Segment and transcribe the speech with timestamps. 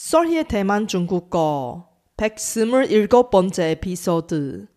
[0.00, 4.68] 설희의 대만 중국어 127번째 에피소드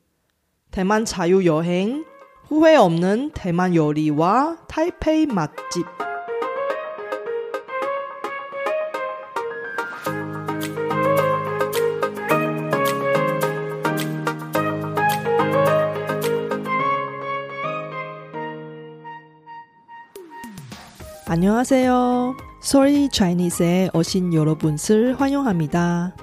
[0.72, 2.06] 대만 자유여행
[2.48, 5.86] 후회 없는 대만 요리와 타이페이 맛집
[21.28, 22.51] 안녕하세요.
[22.62, 26.16] 솔희 차이니스에 오신 여러분을 환영합니다.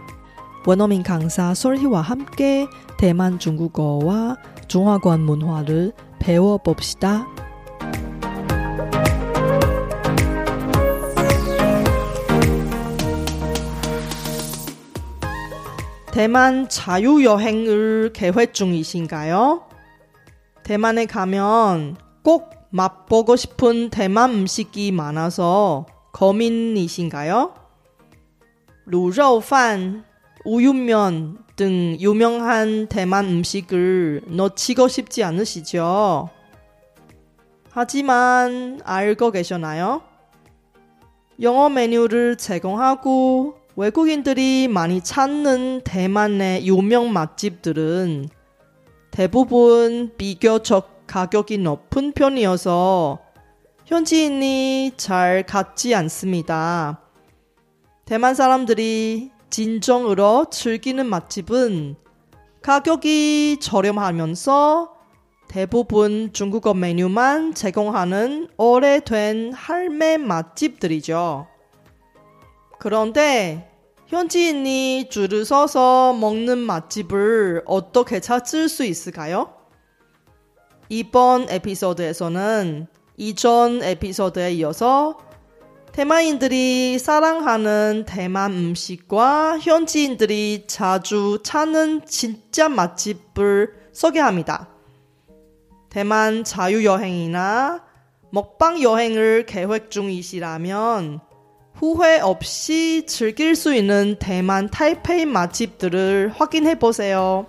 [0.66, 4.36] 원어민 강사 솔희와 함께 대만 중국어와
[4.68, 7.26] 중화권 문화를 배워봅시다.
[16.12, 19.64] 대만 자유여행을 계획 중이신가요?
[20.62, 25.86] 대만에 가면 꼭 맛보고 싶은 대만 음식이 많아서
[26.18, 27.54] 거민이신가요?
[28.86, 30.02] 루저판,
[30.44, 36.28] 우유면 등 유명한 대만 음식을 놓치고 싶지 않으시죠?
[37.70, 40.02] 하지만 알고 계셨나요?
[41.40, 48.28] 영어 메뉴를 제공하고 외국인들이 많이 찾는 대만의 유명 맛집들은
[49.12, 53.27] 대부분 비교적 가격이 높은 편이어서
[53.88, 57.00] 현지인이 잘 갖지 않습니다.
[58.04, 61.96] 대만 사람들이 진정으로 즐기는 맛집은
[62.60, 64.94] 가격이 저렴하면서
[65.48, 71.46] 대부분 중국어 메뉴만 제공하는 오래된 할매 맛집들이죠.
[72.78, 73.72] 그런데
[74.08, 79.54] 현지인이 줄을 서서 먹는 맛집을 어떻게 찾을 수 있을까요?
[80.90, 85.18] 이번 에피소드에서는 이전 에피소드에 이어서
[85.92, 94.68] 대만인들이 사랑하는 대만 음식과 현지인들이 자주 찾는 진짜 맛집을 소개합니다.
[95.90, 97.84] 대만 자유여행이나
[98.30, 101.18] 먹방 여행을 계획 중이시라면
[101.74, 107.46] 후회 없이 즐길 수 있는 대만 타이페이 맛집들을 확인해 보세요.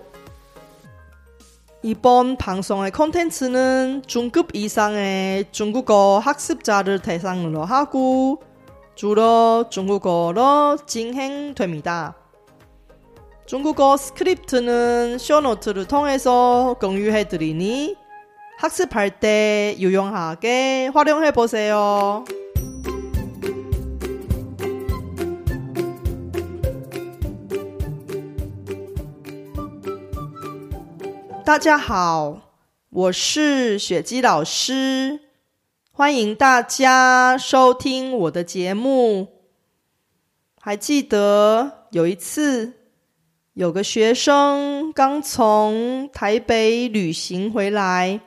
[1.82, 8.42] 이번 방송의 콘텐츠는 중급 이상의 중국어 학습자를 대상으로 하고
[8.94, 12.16] 주로 중국어로 진행됩니다.
[13.46, 17.96] 중국어 스크립트는 쇼노트를 통해서 공유해드리니
[18.58, 22.26] 학습할 때 유용하게 활용해보세요.
[31.50, 32.52] 大家好，
[32.90, 35.18] 我是雪姬老师，
[35.90, 39.26] 欢迎大家收听我的节目。
[40.60, 42.74] 还记得有一次，
[43.54, 48.20] 有个学生刚从台北旅行回来，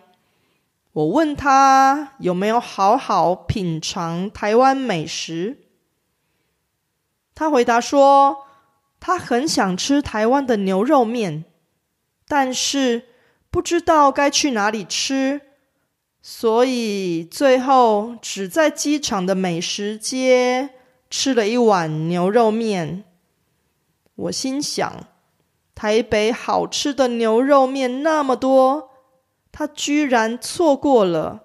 [0.91, 5.59] 我问他有没有好好品尝台湾美食，
[7.33, 8.39] 他回答说，
[8.99, 11.45] 他很想吃台湾的牛肉面，
[12.27, 13.12] 但是。
[13.53, 15.41] 不知道该去哪里吃，
[16.23, 20.71] 所以最后只在机场的美食街
[21.07, 23.03] 吃了一碗牛肉面。
[24.15, 25.05] 我心想，
[25.75, 28.89] 台北好吃的牛肉面那么多，
[29.51, 31.43] 他居然错过了，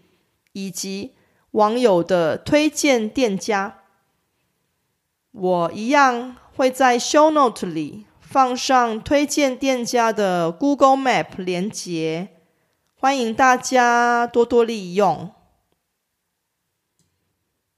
[0.52, 1.14] 以及
[1.52, 3.78] 网友的推荐店家。
[5.32, 12.28] 我一样会在 Show Note 里放上推荐店家的 Google Map 连接，
[12.96, 15.30] 欢迎大家多多利用。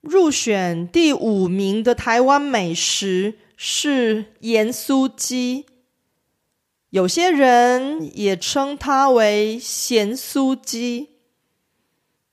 [0.01, 5.67] 入选第五名的台湾美食是盐酥鸡，
[6.89, 11.11] 有些人也称它为咸酥鸡。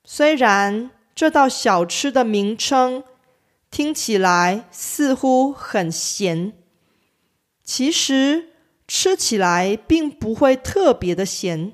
[0.06, 3.04] 虽然这道小吃的名称
[3.70, 6.54] 听起来似乎很咸，
[7.66, 8.54] 其实
[8.88, 11.74] 吃起来并不会特别的咸。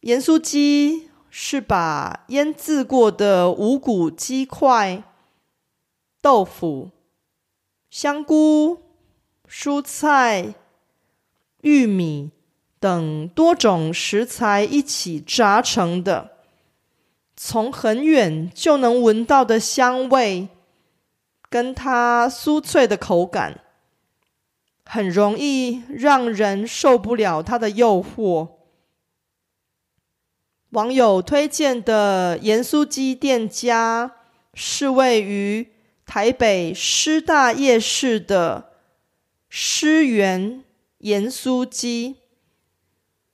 [0.00, 1.05] 盐酥鸡。
[1.38, 5.02] 是把腌制过的五谷鸡块、
[6.22, 6.92] 豆腐、
[7.90, 8.78] 香菇、
[9.46, 10.54] 蔬菜、
[11.60, 12.30] 玉米
[12.80, 16.30] 等多种食材一起炸成的，
[17.36, 20.48] 从很远就能闻到的香味，
[21.50, 23.60] 跟它酥脆的口感，
[24.86, 28.55] 很容易让人受不了它的诱惑。
[30.76, 34.12] 网友推荐的盐酥鸡店家
[34.52, 35.72] 是位于
[36.04, 38.72] 台北师大夜市的
[39.48, 40.62] 师园
[40.98, 42.16] 盐酥鸡。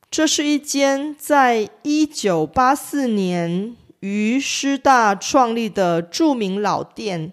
[0.08, 7.32] 这是一间在一九八四年于师大创立的著名老店。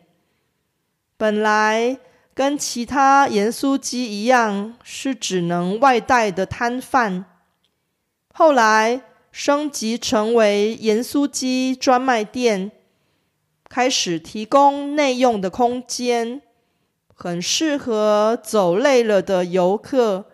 [1.17, 2.00] 本来
[2.33, 7.25] 跟其他盐酥鸡一样，是只能外带的摊贩，
[8.33, 9.03] 后来。
[9.31, 12.71] 升级成为盐酥鸡专卖店，
[13.69, 16.41] 开始提供内用的空间，
[17.13, 20.25] 很适合走累了的游客，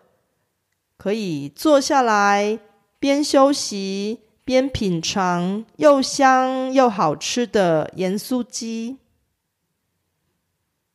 [0.98, 2.60] 可以坐下来
[3.00, 8.98] 边休息边品尝又香又好吃的盐酥鸡。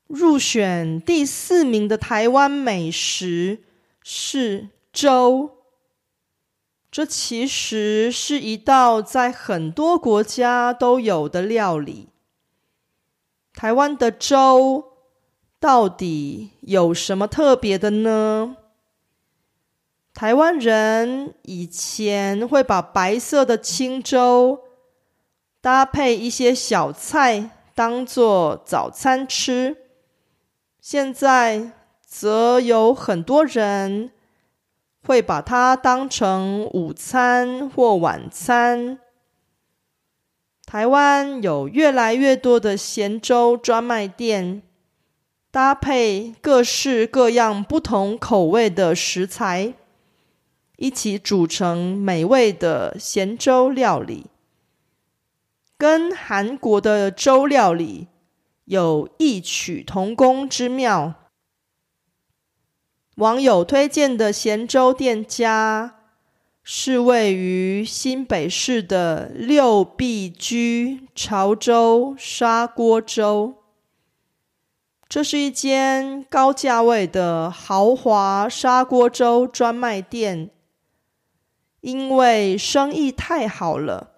[0.07, 3.61] 入选第四名的台湾美食
[4.03, 5.60] 是粥。
[6.91, 12.09] 这其实是一道在很多国家都有的料理。
[13.55, 14.85] 台湾的粥
[15.61, 18.57] 到底有什么特别的呢？
[20.13, 24.61] 台湾人以前会把白色的清粥
[25.61, 29.77] 搭配一些小菜当做早餐吃，
[30.81, 31.71] 现在
[32.05, 34.11] 则有很多人。
[35.03, 38.99] 会把它当成午餐或晚餐。
[40.67, 44.63] 台湾有越来越多的咸粥专卖店，
[45.51, 49.75] 搭配各式各样不同口味的食材，
[50.77, 54.27] 一起煮成美味的咸粥料理，
[55.77, 58.07] 跟韩国的粥料理
[58.67, 61.15] 有异曲同工之妙。
[63.21, 65.97] 网友推荐的咸粥店家
[66.63, 73.57] 是位于新北市的六必居潮州砂锅粥。
[75.07, 80.49] 这是一间高价位的豪华砂锅粥专卖店，
[81.83, 84.13] 因为生意太好了，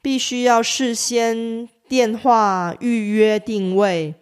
[0.00, 4.14] 必须要事先电话预约定位。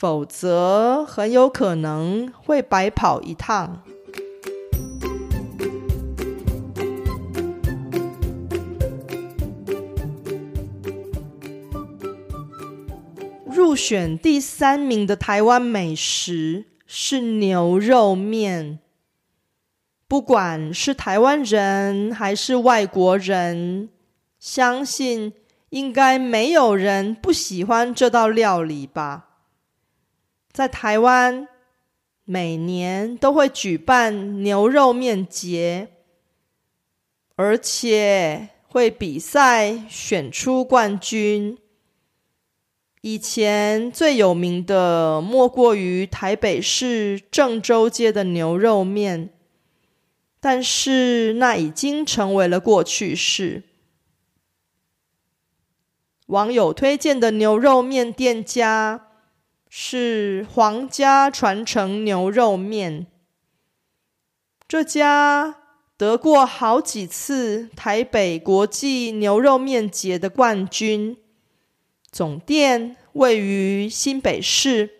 [0.00, 3.82] 否则很有可能会白跑一趟。
[13.44, 18.78] 入选第三名的台湾美食是牛肉面。
[20.08, 23.90] 不管是台湾人还是外国人，
[24.38, 25.34] 相信
[25.68, 29.26] 应该没有人不喜欢这道料理吧。
[30.52, 31.46] 在台湾，
[32.24, 35.88] 每年都会举办牛肉面节，
[37.36, 41.56] 而且会比赛选出冠军。
[43.02, 49.30] 以前最有名的莫过于台北市郑州街的牛肉面，
[50.40, 53.62] 但是那已经成为了过去式。
[56.26, 59.06] 网友推荐的牛肉面店家。
[59.72, 63.06] 是皇家传承牛肉面，
[64.66, 65.54] 这家
[65.96, 71.16] 得过好几次台北国际牛肉面节的冠军，
[72.10, 74.90] 总店位于新北市，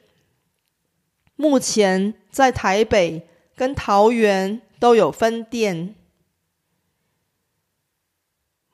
[1.35, 5.97] 目前在台北跟桃园都有分店。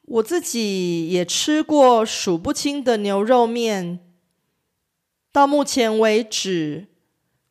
[0.03, 4.01] 我自己也吃过数不清的牛肉面。
[5.37, 6.87] 到目前为止，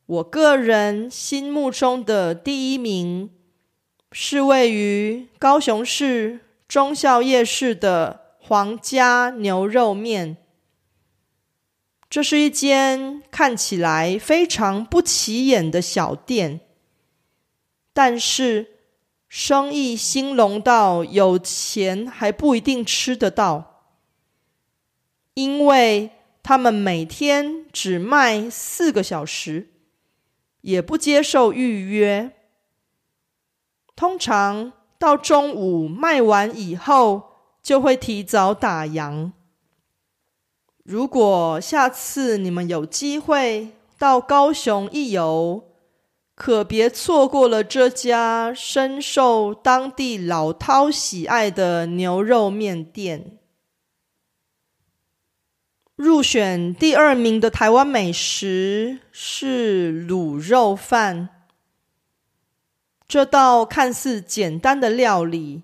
[0.06, 3.30] 我个人心目中的第一名
[4.10, 10.36] 是位于高雄市忠孝夜市的皇家牛肉面。
[12.10, 16.58] 这是一间看起来非常不起眼的小店，
[17.92, 18.66] 但是
[19.28, 23.84] 生意兴隆到有钱还不一定吃得到，
[25.34, 26.10] 因为
[26.48, 29.66] 他们每天只卖四个小时，
[30.60, 32.30] 也不接受预约，
[33.96, 39.32] 通常到中午卖完以后就会提早打烊。
[40.84, 45.64] 如果下次你们有机会到高雄一游，
[46.36, 53.40] 可别错过了这家深受当地老饕喜爱的牛肉面店。
[55.96, 61.28] 入选第二名的台湾美食是卤肉饭。
[63.08, 65.62] 这道看似简单的料理，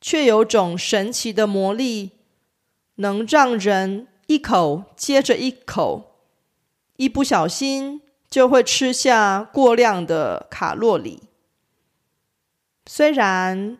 [0.00, 2.10] 却有种神奇的魔力，
[2.96, 4.08] 能让人。
[4.28, 6.18] 一口接着一口，
[6.96, 11.22] 一不小心就会吃下过量的卡路里。
[12.84, 13.78] 虽然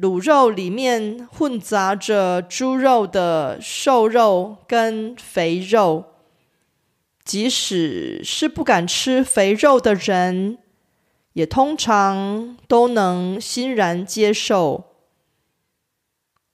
[0.00, 6.04] 卤肉里面混杂着猪肉的瘦肉跟肥肉，
[7.24, 10.58] 即使是不敢吃肥肉的人，
[11.32, 14.84] 也通常都能欣然接受。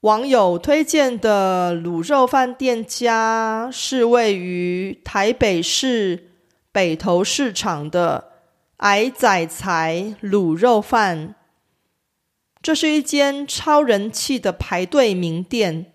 [0.01, 6.31] 网友推荐的卤肉饭店家是位于台北市
[6.73, 8.33] 北投市场的
[8.79, 11.35] 矮仔才卤肉饭。
[12.64, 15.92] 这是一间超人气的排队名店，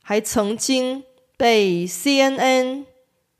[0.00, 1.02] 还曾经
[1.36, 2.84] 被 CNN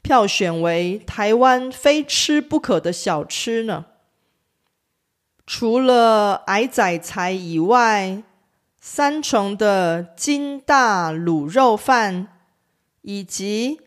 [0.03, 3.85] 票选为台湾非吃不可的小吃呢。
[5.47, 8.25] 除了矮仔才以外，
[8.81, 12.27] 三重的金大卤肉饭，
[13.03, 13.81] 以及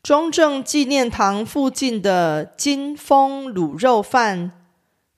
[0.00, 4.55] 中正纪念堂附近的金丰卤肉饭，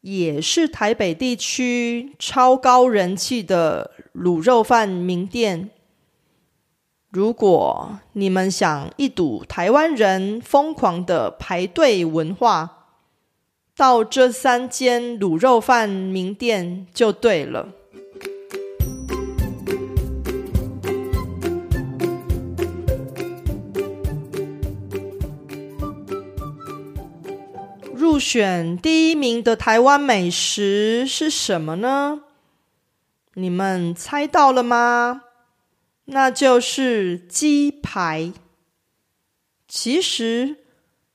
[0.09, 5.69] 也是台北地区超高人气的卤肉饭名店。
[7.11, 12.87] 如果你们想一睹台湾人疯狂的排队文化，
[13.77, 17.69] 到这三间卤肉饭名店就对了。
[28.09, 32.23] 入选第一名的台湾美食是什么呢？
[33.35, 35.25] 你们猜到了吗？
[36.07, 38.33] 那就是鸡排。
[39.69, 40.57] 其实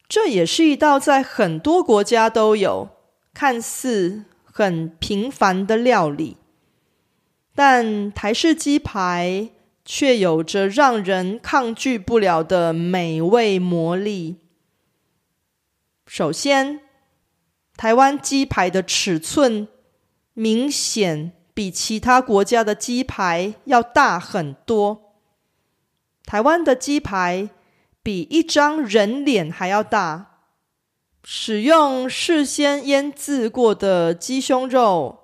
[0.07, 2.89] 这也是一道在很多国家都有、
[3.33, 6.37] 看似很平凡的料理，
[7.55, 9.49] 但台式鸡排
[9.83, 14.37] 却有着让人抗拒不了的美味魔力。
[16.05, 16.81] 首先，
[17.75, 19.67] 台湾鸡排的尺寸
[20.33, 25.15] 明显比其他国家的鸡排要大很多。
[26.25, 27.49] 台湾的鸡排
[28.01, 30.39] 比一张人脸还要大，
[31.23, 35.19] 使用事先腌制过的鸡胸肉，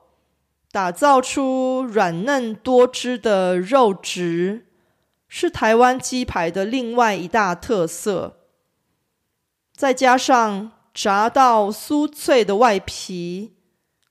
[0.71, 4.67] 打造出软嫩多汁的肉质，
[5.27, 8.37] 是台湾鸡排的另外一大特色。
[9.75, 13.53] 再加上炸到酥脆的外皮，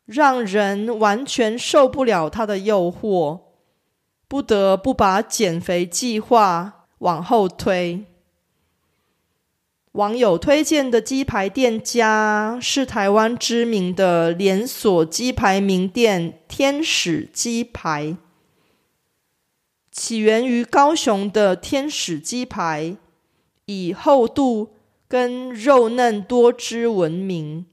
[0.07, 3.41] 让人完全受不了它的诱惑，
[4.27, 8.07] 不得不把减肥计划往后推。
[9.93, 18.17] 网友推荐的鸡排店家是台湾知名的连锁鸡排名店天使鸡排，
[19.93, 22.97] 起源于高雄的天使鸡排，
[23.67, 24.78] 以厚度。
[25.09, 27.65] 跟肉嫩多汁闻名，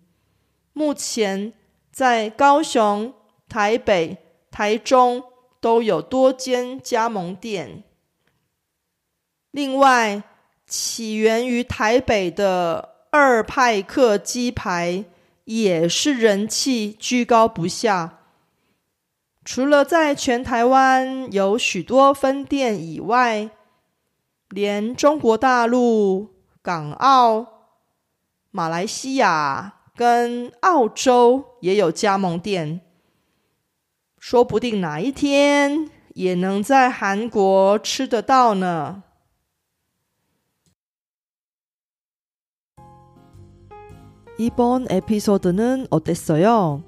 [0.71, 1.51] 目前
[1.91, 3.13] 在高雄、
[3.49, 4.17] 台北、
[4.49, 5.21] 台中
[5.59, 7.83] 都有多间加盟店。
[9.51, 10.23] 另外，
[10.65, 15.03] 起源于台北的二派克鸡排
[15.43, 18.19] 也是人气居高不下。
[19.43, 23.49] 除了在全台湾有许多分店以外，
[24.49, 26.34] 连中国大陆。
[26.64, 27.46] 港澳、
[28.50, 32.80] 马来西亚跟澳洲也有加盟店，
[34.18, 39.02] 说不定哪一天也能在韩国吃得到呢。
[44.38, 46.82] 이번 에피소드는 어땠어요?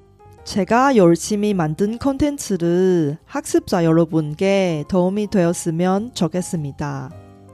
[0.45, 7.11] 제가 열심히 만든 콘텐츠를 학습자 여러분께 도움이 되었으면 좋겠습니다.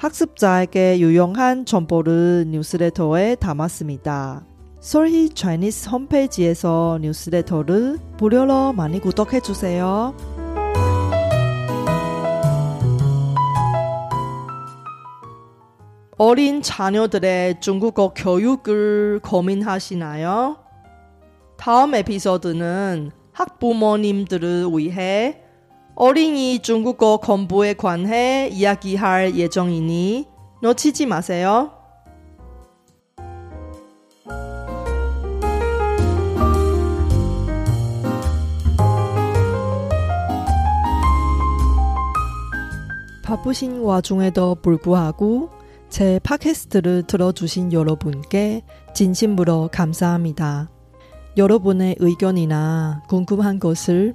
[0.00, 4.46] 학습자에게 유용한 정보를 뉴스레터에 담았습니다.
[4.80, 10.14] 솔희 차이니스 홈페이지에서 뉴스레터를 무료로 많이 구독해 주세요.
[16.16, 20.56] 어린 자녀들의 중국어 교육을 고민하시나요?
[21.58, 25.42] 다음 에피소드는 학부모님들을 위해
[26.02, 30.26] 어린이 중국어 공부에 관해 이야기할 예정이니
[30.62, 31.72] 놓치지 마세요.
[43.22, 45.50] 바쁘신 와중에도 불구하고
[45.90, 48.62] 제 팟캐스트를 들어주신 여러분께
[48.94, 50.70] 진심으로 감사합니다.
[51.36, 54.14] 여러분의 의견이나 궁금한 것을